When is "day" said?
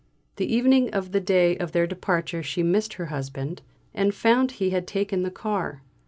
1.19-1.55